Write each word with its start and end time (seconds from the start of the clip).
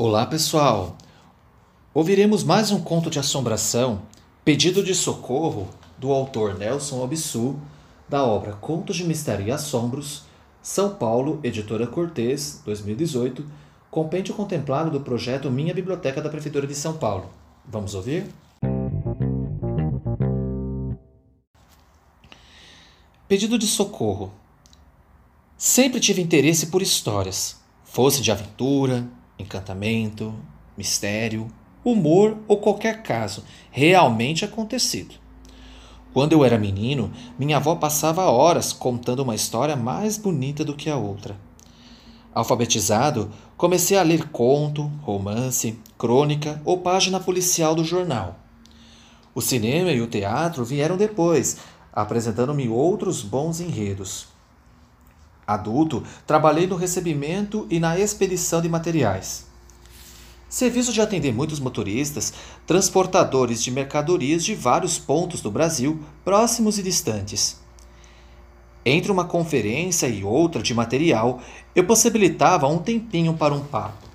Olá, 0.00 0.24
pessoal! 0.24 0.96
Ouviremos 1.92 2.44
mais 2.44 2.70
um 2.70 2.80
conto 2.80 3.10
de 3.10 3.18
assombração, 3.18 4.02
Pedido 4.44 4.80
de 4.80 4.94
Socorro, 4.94 5.68
do 5.98 6.12
autor 6.12 6.56
Nelson 6.56 7.02
Obsu, 7.02 7.58
da 8.08 8.22
obra 8.22 8.52
Contos 8.52 8.94
de 8.94 9.02
Mistério 9.02 9.48
e 9.48 9.50
Assombros, 9.50 10.22
São 10.62 10.94
Paulo, 10.94 11.40
Editora 11.42 11.84
Cortês, 11.84 12.62
2018, 12.64 13.44
compêndio 13.90 14.34
contemplado 14.34 14.88
do 14.88 15.00
projeto 15.00 15.50
Minha 15.50 15.74
Biblioteca 15.74 16.22
da 16.22 16.30
Prefeitura 16.30 16.64
de 16.64 16.76
São 16.76 16.96
Paulo. 16.96 17.28
Vamos 17.66 17.96
ouvir? 17.96 18.24
Pedido 23.26 23.58
de 23.58 23.66
socorro. 23.66 24.30
Sempre 25.56 25.98
tive 25.98 26.22
interesse 26.22 26.68
por 26.68 26.82
histórias, 26.82 27.56
fosse 27.82 28.22
de 28.22 28.30
aventura, 28.30 29.04
encantamento, 29.38 30.34
mistério, 30.76 31.48
humor 31.84 32.36
ou 32.46 32.58
qualquer 32.58 33.02
caso 33.02 33.44
realmente 33.70 34.44
acontecido. 34.44 35.14
Quando 36.12 36.32
eu 36.32 36.44
era 36.44 36.58
menino, 36.58 37.12
minha 37.38 37.58
avó 37.58 37.76
passava 37.76 38.24
horas 38.24 38.72
contando 38.72 39.20
uma 39.20 39.34
história 39.34 39.76
mais 39.76 40.16
bonita 40.16 40.64
do 40.64 40.74
que 40.74 40.90
a 40.90 40.96
outra. 40.96 41.36
Alfabetizado, 42.34 43.30
comecei 43.56 43.98
a 43.98 44.02
ler 44.02 44.28
conto, 44.30 44.90
romance, 45.02 45.78
crônica 45.96 46.60
ou 46.64 46.78
página 46.78 47.20
policial 47.20 47.74
do 47.74 47.84
jornal. 47.84 48.36
O 49.34 49.40
cinema 49.40 49.90
e 49.92 50.00
o 50.00 50.06
teatro 50.06 50.64
vieram 50.64 50.96
depois, 50.96 51.58
apresentando-me 51.92 52.68
outros 52.68 53.22
bons 53.22 53.60
enredos. 53.60 54.26
Adulto, 55.48 56.02
trabalhei 56.26 56.66
no 56.66 56.76
recebimento 56.76 57.66
e 57.70 57.80
na 57.80 57.98
expedição 57.98 58.60
de 58.60 58.68
materiais. 58.68 59.46
Serviço 60.46 60.92
de 60.92 61.00
atender 61.00 61.32
muitos 61.32 61.58
motoristas, 61.58 62.34
transportadores 62.66 63.62
de 63.62 63.70
mercadorias 63.70 64.44
de 64.44 64.54
vários 64.54 64.98
pontos 64.98 65.40
do 65.40 65.50
Brasil, 65.50 66.04
próximos 66.22 66.78
e 66.78 66.82
distantes. 66.82 67.58
Entre 68.84 69.10
uma 69.10 69.24
conferência 69.24 70.06
e 70.06 70.22
outra 70.22 70.62
de 70.62 70.74
material, 70.74 71.40
eu 71.74 71.84
possibilitava 71.84 72.66
um 72.66 72.78
tempinho 72.78 73.32
para 73.32 73.54
um 73.54 73.64
papo. 73.64 74.06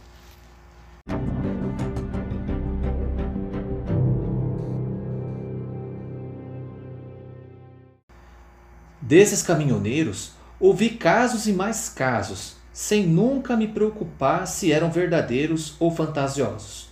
Desses 9.02 9.42
caminhoneiros, 9.42 10.32
ouvi 10.66 10.92
casos 10.92 11.46
e 11.46 11.52
mais 11.52 11.90
casos, 11.90 12.56
sem 12.72 13.06
nunca 13.06 13.58
me 13.58 13.68
preocupar 13.68 14.48
se 14.48 14.72
eram 14.72 14.90
verdadeiros 14.90 15.76
ou 15.78 15.92
fantasiosos. 15.92 16.88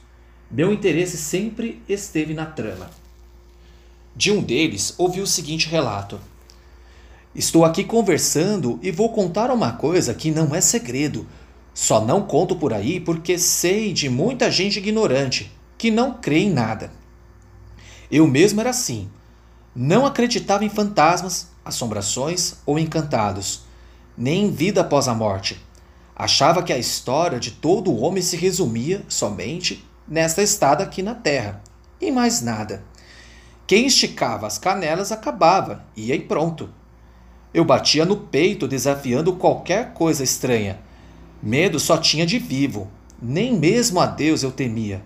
Meu 0.52 0.74
interesse 0.74 1.16
sempre 1.16 1.82
esteve 1.88 2.34
na 2.34 2.46
trama. 2.46 2.90
De 4.14 4.30
um 4.30 4.44
deles, 4.44 4.94
ouvi 4.98 5.22
o 5.22 5.26
seguinte 5.26 5.70
relato: 5.70 6.20
Estou 7.34 7.64
aqui 7.64 7.86
conversando 7.86 8.78
e 8.84 8.92
vou 8.92 9.14
contar 9.14 9.50
uma 9.50 9.72
coisa 9.72 10.14
que 10.14 10.32
não 10.32 10.54
é 10.54 10.60
segredo. 10.60 11.26
Só 11.74 12.04
não 12.04 12.24
conto 12.24 12.58
por 12.58 12.74
aí 12.74 13.00
porque 13.00 13.38
sei 13.38 13.94
de 13.94 14.10
muita 14.10 14.52
gente 14.52 14.80
ignorante 14.80 15.50
que 15.78 15.90
não 15.90 16.16
crê 16.16 16.40
em 16.40 16.52
nada. 16.52 16.92
Eu 18.12 18.28
mesmo 18.28 18.60
era 18.60 18.72
assim. 18.72 19.10
Não 19.76 20.06
acreditava 20.06 20.66
em 20.66 20.70
fantasmas, 20.70 21.48
assombrações 21.64 22.56
ou 22.66 22.78
encantados, 22.78 23.62
nem 24.18 24.46
em 24.46 24.52
vida 24.52 24.82
após 24.82 25.08
a 25.08 25.14
morte. 25.14 25.62
Achava 26.14 26.62
que 26.62 26.74
a 26.74 26.78
história 26.78 27.40
de 27.40 27.52
todo 27.52 27.96
homem 27.96 28.22
se 28.22 28.36
resumia 28.36 29.04
somente 29.08 29.88
nesta 30.06 30.44
estada 30.44 30.84
aqui 30.84 31.02
na 31.02 31.16
terra, 31.16 31.62
e 32.02 32.12
mais 32.12 32.42
nada. 32.42 32.84
Quem 33.66 33.88
esticava 33.88 34.46
as 34.46 34.58
canelas 34.58 35.12
acabava, 35.12 35.86
e 35.96 36.12
aí 36.12 36.20
pronto. 36.20 36.70
Eu 37.54 37.64
batia 37.64 38.06
no 38.06 38.18
peito 38.18 38.68
desafiando 38.68 39.34
qualquer 39.34 39.94
coisa 39.94 40.24
estranha. 40.24 40.80
Medo 41.42 41.80
só 41.80 41.98
tinha 41.98 42.26
de 42.26 42.38
vivo, 42.38 42.92
nem 43.22 43.58
mesmo 43.58 44.02
a 44.02 44.06
Deus 44.06 44.44
eu 44.44 44.52
temia. 44.52 45.02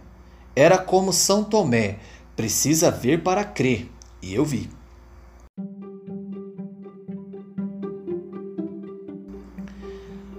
Era 0.56 0.78
como 0.79 1.13
São 1.13 1.44
Tomé, 1.44 1.97
precisa 2.35 2.89
ver 2.89 3.22
para 3.22 3.44
crer, 3.44 3.91
e 4.21 4.33
eu 4.33 4.45
vi. 4.45 4.69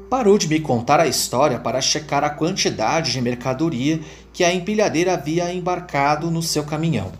Parou 0.09 0.39
de 0.39 0.49
me 0.49 0.61
contar 0.61 1.01
a 1.01 1.07
história 1.07 1.59
para 1.59 1.81
checar 1.81 2.23
a 2.23 2.31
quantidade 2.31 3.13
de 3.13 3.21
mercadoria 3.21 4.01
que 4.33 4.45
a 4.45 4.55
empilhadeira 4.55 5.15
havia 5.15 5.53
embarcado 5.53 6.31
no 6.31 6.43
seu 6.43 6.65
caminhão. 6.65 7.11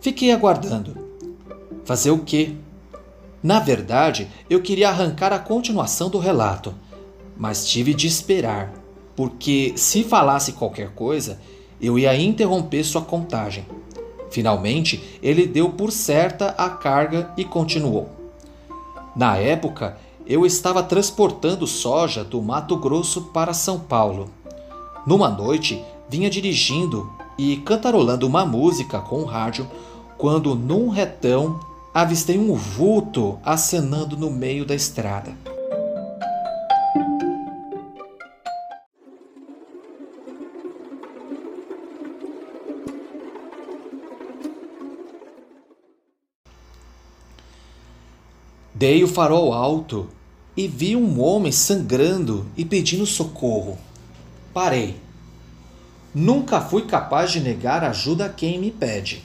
Fiquei 0.00 0.30
aguardando. 0.32 0.96
Fazer 1.84 2.10
o 2.10 2.20
quê? 2.20 2.54
Na 3.42 3.58
verdade, 3.58 4.28
eu 4.48 4.62
queria 4.62 4.88
arrancar 4.88 5.32
a 5.32 5.38
continuação 5.38 6.08
do 6.08 6.18
relato, 6.18 6.74
mas 7.36 7.66
tive 7.66 7.92
de 7.92 8.06
esperar, 8.06 8.72
porque 9.16 9.72
se 9.76 10.04
falasse 10.04 10.52
qualquer 10.52 10.90
coisa, 10.90 11.40
eu 11.80 11.98
ia 11.98 12.16
interromper 12.16 12.84
sua 12.84 13.02
contagem. 13.02 13.66
Finalmente, 14.30 15.18
ele 15.22 15.46
deu 15.46 15.70
por 15.70 15.90
certa 15.90 16.50
a 16.50 16.70
carga 16.70 17.30
e 17.36 17.44
continuou. 17.44 18.08
Na 19.16 19.36
época, 19.36 19.96
eu 20.26 20.44
estava 20.44 20.82
transportando 20.82 21.66
soja 21.66 22.22
do 22.22 22.42
Mato 22.42 22.76
Grosso 22.76 23.22
para 23.32 23.54
São 23.54 23.80
Paulo. 23.80 24.28
Numa 25.06 25.28
noite, 25.28 25.82
vinha 26.08 26.28
dirigindo 26.28 27.10
e 27.38 27.56
cantarolando 27.58 28.26
uma 28.26 28.44
música 28.44 28.98
com 29.00 29.20
o 29.20 29.24
rádio 29.24 29.66
quando, 30.18 30.54
num 30.54 30.88
retão, 30.88 31.60
avistei 31.94 32.38
um 32.38 32.54
vulto 32.54 33.38
acenando 33.42 34.16
no 34.16 34.30
meio 34.30 34.66
da 34.66 34.74
estrada. 34.74 35.32
Dei 48.78 49.02
o 49.02 49.08
farol 49.08 49.52
alto 49.52 50.08
e 50.56 50.68
vi 50.68 50.94
um 50.94 51.20
homem 51.20 51.50
sangrando 51.50 52.46
e 52.56 52.64
pedindo 52.64 53.04
socorro. 53.04 53.76
Parei. 54.54 54.94
Nunca 56.14 56.60
fui 56.60 56.82
capaz 56.82 57.32
de 57.32 57.40
negar 57.40 57.82
ajuda 57.82 58.26
a 58.26 58.28
quem 58.28 58.56
me 58.56 58.70
pede. 58.70 59.24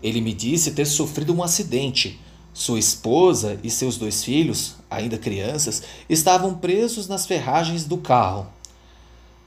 Ele 0.00 0.20
me 0.20 0.32
disse 0.32 0.70
ter 0.70 0.84
sofrido 0.84 1.34
um 1.34 1.42
acidente. 1.42 2.20
Sua 2.54 2.78
esposa 2.78 3.58
e 3.64 3.70
seus 3.70 3.96
dois 3.96 4.22
filhos, 4.22 4.76
ainda 4.88 5.18
crianças, 5.18 5.82
estavam 6.08 6.54
presos 6.54 7.08
nas 7.08 7.26
ferragens 7.26 7.84
do 7.84 7.96
carro. 7.96 8.46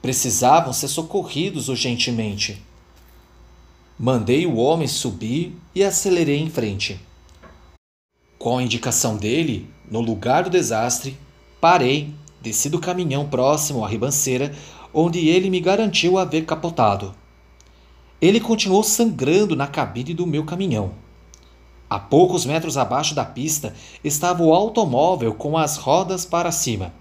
Precisavam 0.02 0.74
ser 0.74 0.88
socorridos 0.88 1.70
urgentemente. 1.70 2.62
Mandei 3.98 4.44
o 4.44 4.56
homem 4.56 4.86
subir 4.86 5.56
e 5.74 5.82
acelerei 5.82 6.38
em 6.38 6.50
frente. 6.50 7.00
Com 8.46 8.58
a 8.58 8.62
indicação 8.62 9.16
dele, 9.16 9.68
no 9.90 10.00
lugar 10.00 10.44
do 10.44 10.50
desastre, 10.50 11.18
parei, 11.60 12.14
desci 12.40 12.70
do 12.70 12.78
caminhão 12.78 13.28
próximo 13.28 13.84
à 13.84 13.88
ribanceira, 13.88 14.54
onde 14.94 15.26
ele 15.26 15.50
me 15.50 15.58
garantiu 15.58 16.16
haver 16.16 16.44
capotado. 16.46 17.12
Ele 18.20 18.38
continuou 18.38 18.84
sangrando 18.84 19.56
na 19.56 19.66
cabine 19.66 20.14
do 20.14 20.28
meu 20.28 20.44
caminhão. 20.44 20.92
A 21.90 21.98
poucos 21.98 22.46
metros 22.46 22.76
abaixo 22.76 23.16
da 23.16 23.24
pista 23.24 23.74
estava 24.04 24.44
o 24.44 24.54
automóvel 24.54 25.34
com 25.34 25.58
as 25.58 25.76
rodas 25.76 26.24
para 26.24 26.52
cima. 26.52 26.94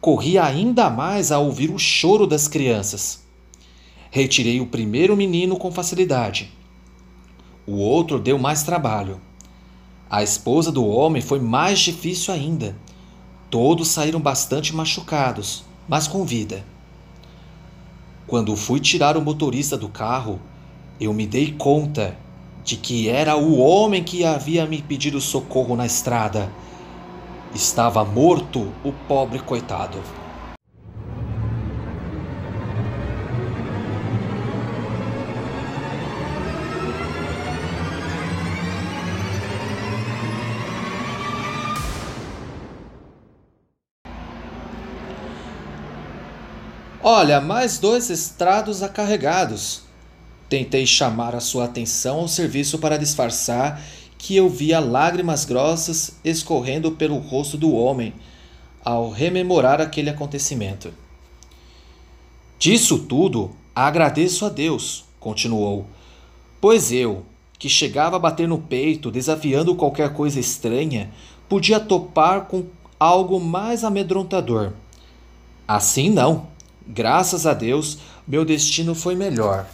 Corri 0.00 0.38
ainda 0.38 0.90
mais 0.90 1.30
a 1.30 1.38
ouvir 1.38 1.70
o 1.70 1.78
choro 1.78 2.26
das 2.26 2.48
crianças. 2.48 3.22
Retirei 4.10 4.60
o 4.60 4.66
primeiro 4.66 5.16
menino 5.16 5.56
com 5.56 5.70
facilidade. 5.70 6.52
O 7.64 7.76
outro 7.76 8.18
deu 8.18 8.40
mais 8.40 8.64
trabalho. 8.64 9.20
A 10.14 10.22
esposa 10.22 10.70
do 10.70 10.86
homem 10.86 11.20
foi 11.20 11.40
mais 11.40 11.80
difícil 11.80 12.32
ainda. 12.32 12.76
Todos 13.50 13.88
saíram 13.88 14.20
bastante 14.20 14.72
machucados, 14.72 15.64
mas 15.88 16.06
com 16.06 16.24
vida. 16.24 16.64
Quando 18.24 18.54
fui 18.54 18.78
tirar 18.78 19.16
o 19.16 19.20
motorista 19.20 19.76
do 19.76 19.88
carro, 19.88 20.38
eu 21.00 21.12
me 21.12 21.26
dei 21.26 21.50
conta 21.50 22.16
de 22.62 22.76
que 22.76 23.08
era 23.08 23.34
o 23.34 23.58
homem 23.58 24.04
que 24.04 24.24
havia 24.24 24.64
me 24.66 24.80
pedido 24.80 25.20
socorro 25.20 25.74
na 25.74 25.84
estrada. 25.84 26.48
Estava 27.52 28.04
morto 28.04 28.72
o 28.84 28.92
pobre 29.08 29.40
coitado. 29.40 29.98
Olha, 47.06 47.38
mais 47.38 47.76
dois 47.76 48.08
estrados 48.08 48.82
acarregados. 48.82 49.82
Tentei 50.48 50.86
chamar 50.86 51.34
a 51.34 51.40
sua 51.40 51.66
atenção 51.66 52.20
ao 52.20 52.28
serviço 52.28 52.78
para 52.78 52.96
disfarçar 52.96 53.78
que 54.16 54.34
eu 54.34 54.48
via 54.48 54.80
lágrimas 54.80 55.44
grossas 55.44 56.12
escorrendo 56.24 56.92
pelo 56.92 57.18
rosto 57.18 57.58
do 57.58 57.74
homem 57.74 58.14
ao 58.82 59.10
rememorar 59.10 59.82
aquele 59.82 60.08
acontecimento. 60.08 60.94
Disso 62.58 63.00
tudo, 63.00 63.50
agradeço 63.74 64.46
a 64.46 64.48
Deus, 64.48 65.04
continuou, 65.20 65.84
pois 66.58 66.90
eu, 66.90 67.26
que 67.58 67.68
chegava 67.68 68.16
a 68.16 68.18
bater 68.18 68.48
no 68.48 68.56
peito, 68.56 69.10
desafiando 69.10 69.74
qualquer 69.74 70.14
coisa 70.14 70.40
estranha, 70.40 71.10
podia 71.50 71.78
topar 71.78 72.46
com 72.46 72.64
algo 72.98 73.38
mais 73.38 73.84
amedrontador. 73.84 74.72
Assim 75.68 76.08
não. 76.08 76.53
Graças 76.86 77.46
a 77.46 77.54
Deus, 77.54 77.98
meu 78.26 78.44
destino 78.44 78.94
foi 78.94 79.14
melhor. 79.14 79.66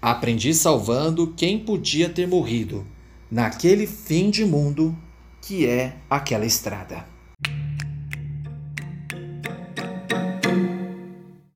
Aprendi 0.00 0.54
salvando 0.54 1.34
quem 1.36 1.58
podia 1.58 2.08
ter 2.08 2.28
morrido 2.28 2.86
naquele 3.30 3.86
fim 3.86 4.30
de 4.30 4.44
mundo 4.44 4.96
que 5.42 5.66
é 5.66 5.96
aquela 6.08 6.46
estrada. 6.46 7.15